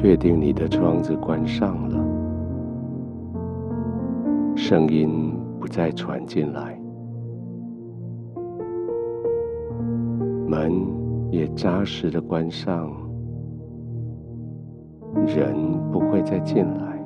[0.00, 1.98] 确定你的窗子关上了，
[4.54, 6.80] 声音不再传进来，
[10.46, 10.72] 门
[11.32, 12.92] 也扎实的关上，
[15.26, 15.52] 人
[15.90, 17.04] 不会再进来，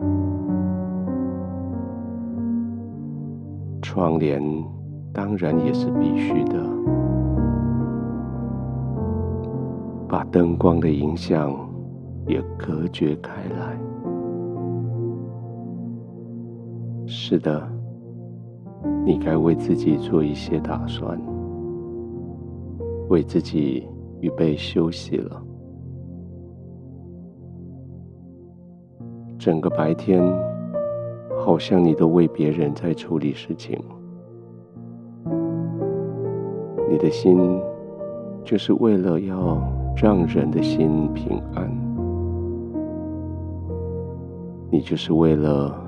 [3.81, 4.39] 窗帘
[5.15, 6.63] 当然也是必须的，
[10.07, 11.72] 把灯光的影响。
[12.27, 13.78] 也隔绝开来。
[17.06, 17.69] 是的，
[19.05, 21.20] 你该为自己做一些打算，
[23.09, 23.87] 为自己
[24.20, 25.42] 预备休息了。
[29.39, 30.23] 整个白天，
[31.36, 33.77] 好像你都为别人在处理事情，
[36.89, 37.61] 你的心
[38.45, 39.61] 就是为了要
[39.97, 41.81] 让人的心平安。
[44.72, 45.78] 你就是为了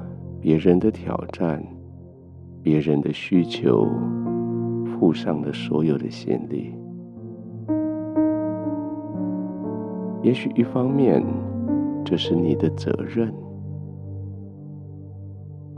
[0.43, 1.65] 别人的挑战、
[2.63, 3.89] 别人的需求，
[4.85, 6.75] 付上了所有的心力。
[10.23, 11.25] 也许一方面
[12.05, 13.33] 这是你的责任，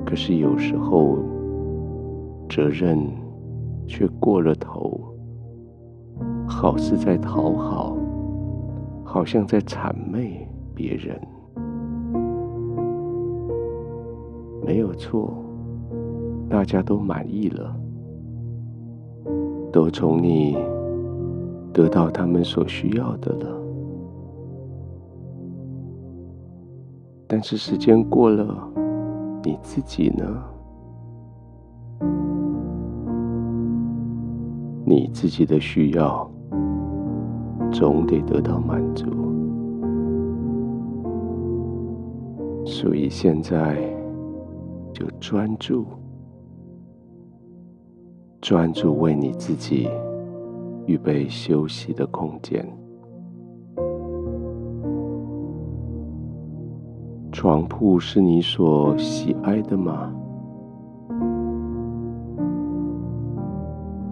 [0.04, 1.16] 可是有时候
[2.48, 2.98] 责任
[3.86, 5.00] 却过了头，
[6.44, 7.96] 好似在讨好，
[9.04, 10.44] 好像在谄媚
[10.74, 11.16] 别人。
[14.66, 15.32] 没有错，
[16.50, 17.72] 大家都满意了，
[19.72, 20.56] 都从你
[21.72, 23.62] 得到他们所需要的了。
[27.28, 28.68] 但是时间过了，
[29.44, 30.24] 你自己呢？
[34.84, 36.28] 你自己的需要
[37.70, 39.06] 总得得到满足，
[42.64, 43.95] 所以现在。
[44.96, 45.84] 就专注，
[48.40, 49.90] 专注为你自己
[50.86, 52.66] 预备休息的空间。
[57.30, 60.10] 床铺是你所喜爱的吗？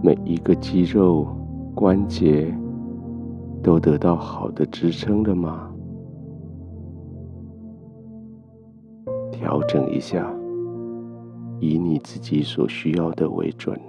[0.02, 1.26] 每一个肌肉、
[1.74, 2.54] 关节
[3.62, 5.70] 都得到好的支撑了吗？
[9.32, 10.30] 调整一下。
[11.66, 13.80] 以你自己所需要的为准。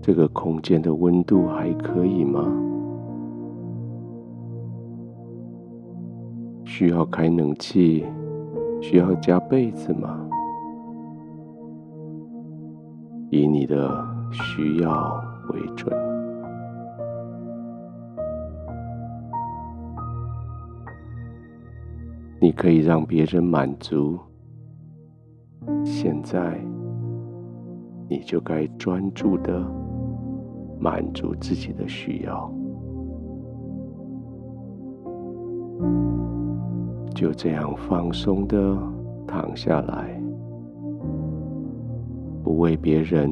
[0.00, 2.46] 这个空间的温度还可以吗？
[6.64, 8.06] 需要开冷气？
[8.80, 10.28] 需要加被子吗？
[13.30, 15.20] 以你的需要
[15.52, 16.09] 为准。
[22.42, 24.18] 你可以让别人满足，
[25.84, 26.58] 现在
[28.08, 29.62] 你就该专注的
[30.80, 32.50] 满足自己的需要，
[37.14, 38.74] 就这样放松的
[39.26, 40.18] 躺下来，
[42.42, 43.30] 不为别人，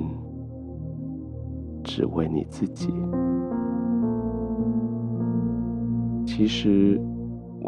[1.83, 2.93] 只为你自己。
[6.27, 7.01] 其实。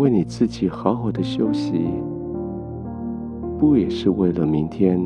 [0.01, 1.85] 为你自己好好的休息，
[3.59, 4.99] 不也是为了明天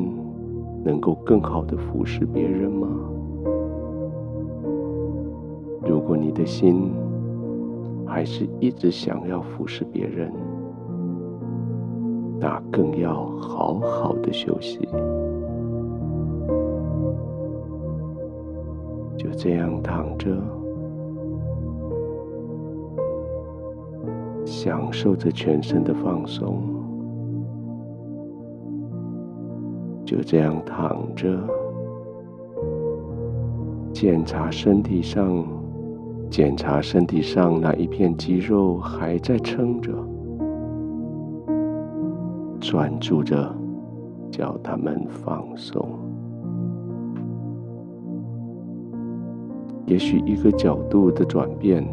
[0.85, 2.87] 能够更好的服侍别人吗？
[5.85, 6.93] 如果你的心
[8.05, 10.31] 还是一直想要服侍别人，
[12.39, 14.79] 那更要好好的休息。
[19.17, 20.31] 就这样躺着。
[24.45, 26.61] 享受着全身的放松，
[30.05, 31.35] 就这样躺着，
[33.91, 35.43] 检查身体上，
[36.29, 39.91] 检查身体上哪一片肌肉还在撑着，
[42.59, 43.51] 专注着，
[44.29, 45.83] 叫他们放松。
[49.87, 51.83] 也许一个角度的转变。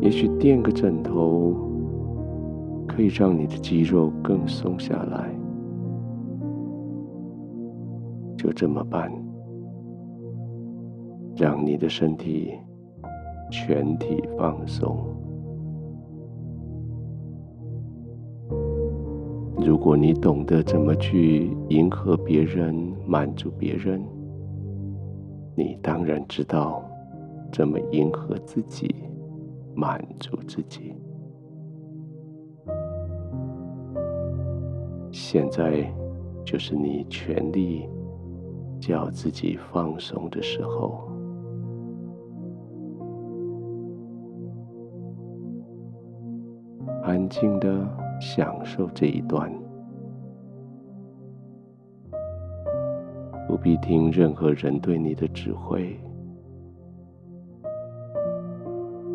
[0.00, 1.54] 也许垫个枕头，
[2.86, 5.28] 可以让你的肌肉更松下来。
[8.36, 9.12] 就这么办，
[11.36, 12.52] 让你的身体
[13.50, 14.96] 全体放松。
[19.60, 22.74] 如果你懂得怎么去迎合别人、
[23.04, 24.00] 满足别人，
[25.56, 26.80] 你当然知道
[27.52, 28.94] 怎么迎合自己、
[29.78, 30.92] 满足自己。
[35.12, 35.88] 现在
[36.44, 37.88] 就是你全力
[38.80, 41.08] 叫自己放松的时候。
[47.04, 47.88] 安静的
[48.20, 49.50] 享受这一段，
[53.46, 55.98] 不必听任何人对你的指挥，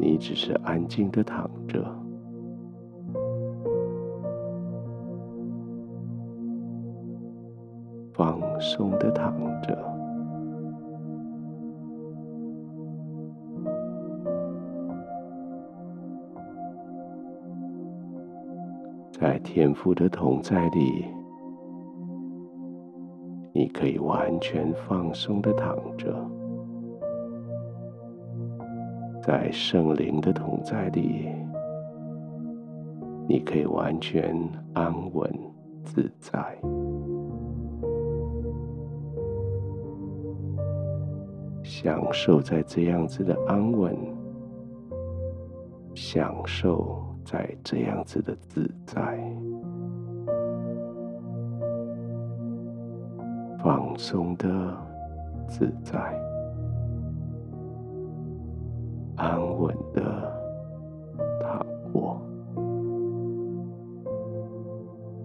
[0.05, 1.81] 你只是安静的躺着，
[8.13, 9.81] 放松的躺着。
[19.13, 21.05] 在天父的同在里，
[23.53, 26.11] 你可以完全放松的躺着；
[29.23, 31.29] 在圣灵的同在里，
[33.27, 34.37] 你可以完全
[34.73, 35.33] 安稳
[35.83, 36.37] 自在，
[41.63, 43.97] 享受在这样子的安稳，
[45.95, 47.01] 享受。
[47.25, 49.17] 在这样子的自在、
[53.63, 54.77] 放松的
[55.47, 56.21] 自在、
[59.15, 60.01] 安稳的
[61.39, 62.19] 躺卧，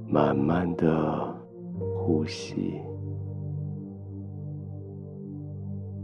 [0.07, 1.35] 慢慢的
[1.97, 2.81] 呼吸，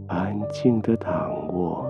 [0.07, 1.89] 安静的躺卧。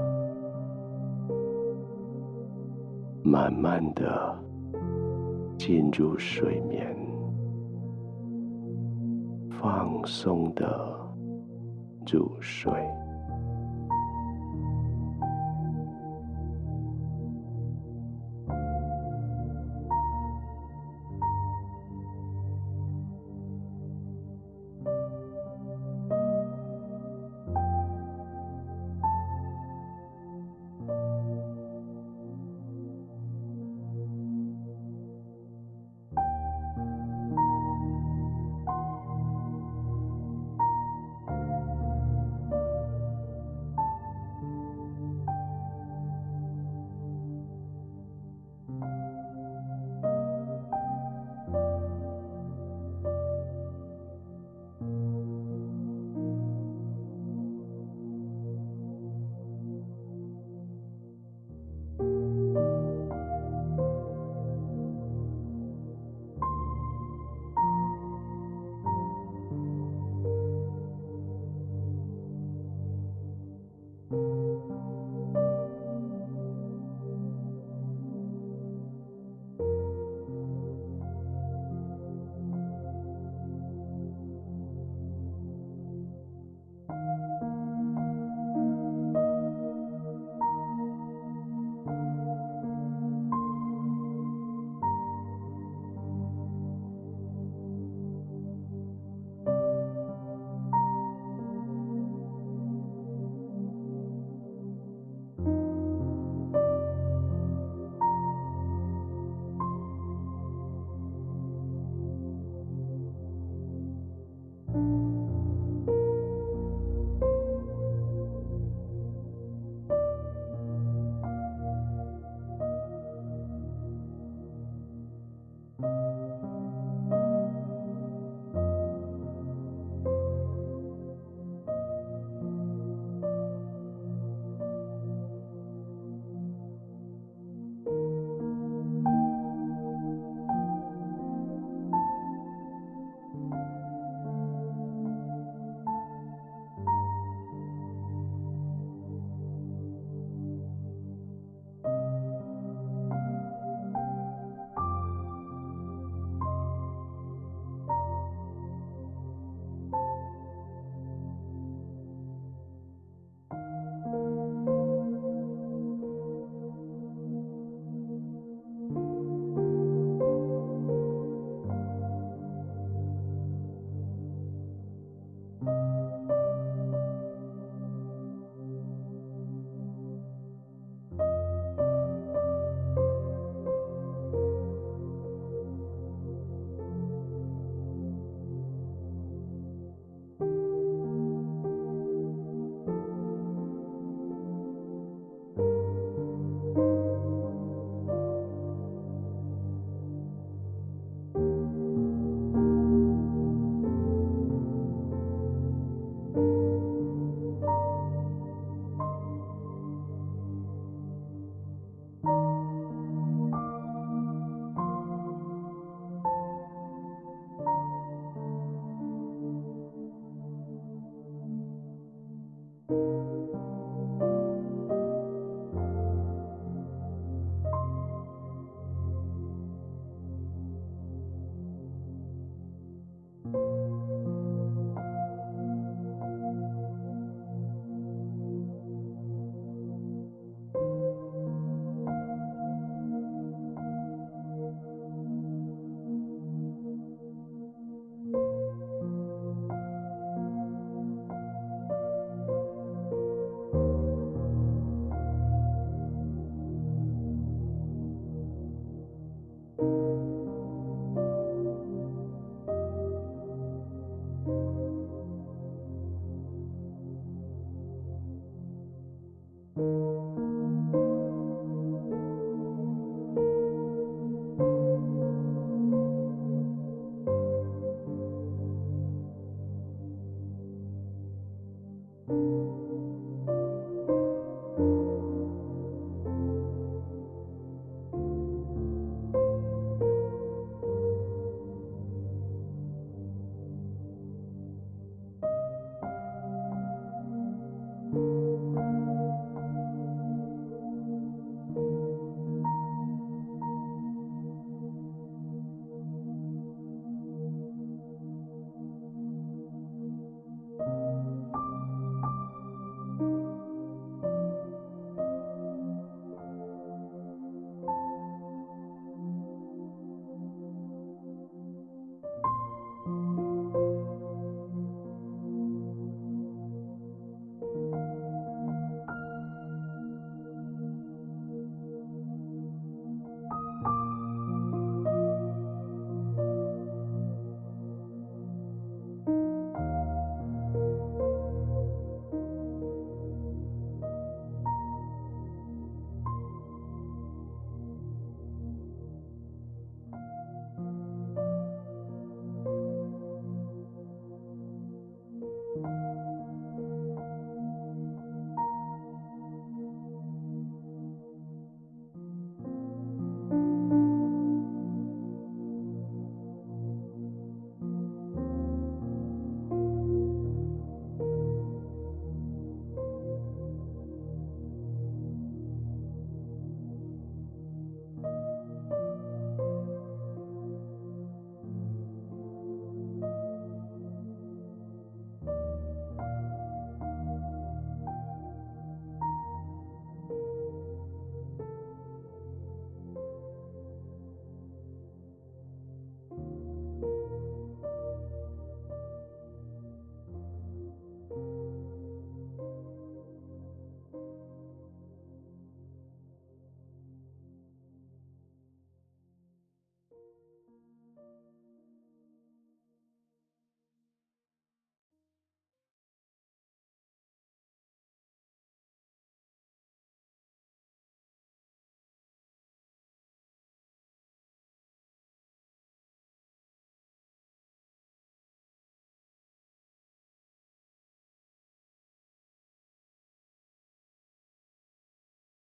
[3.24, 4.38] 慢慢的
[5.58, 6.96] 进入睡眠，
[9.50, 10.96] 放松的
[12.06, 12.72] 入睡。